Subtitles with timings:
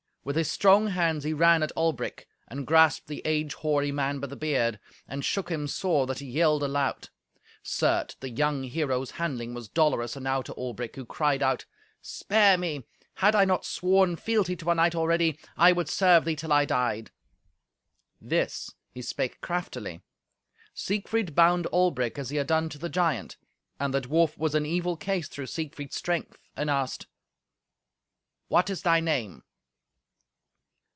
[0.23, 4.27] With his strong hands he ran at Albric, and grasped the age hoary man by
[4.27, 7.09] the beard, and shook him sore, that he yelled aloud.
[7.63, 11.65] Certes, the young hero's handling was dolorous enow to Albric, who cried out,
[12.03, 12.85] "Spare me.
[13.15, 16.65] Had I not sworn fealty to a knight already, I would serve thee till I
[16.65, 17.09] died."
[18.21, 20.01] This he spake craftily.
[20.75, 23.37] Siegfried bound Albric as he had done to the giant,
[23.79, 27.07] and the dwarf was in evil case through Siegfried's strength, and asked,
[28.49, 29.41] "What is thy name?"